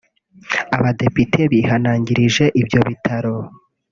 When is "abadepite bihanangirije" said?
0.75-2.45